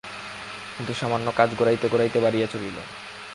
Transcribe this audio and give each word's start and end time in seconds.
কিন্তু 0.75 0.93
সামান্য 0.93 1.27
কাজ 1.31 1.49
গড়াইতে 1.59 1.87
গড়াইতে 1.89 2.19
বাড়িয়া 2.19 2.47
চলিল। 2.47 2.77